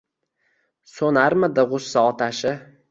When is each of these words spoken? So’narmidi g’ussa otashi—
So’narmidi 0.93 1.69
g’ussa 1.75 2.09
otashi— 2.13 2.59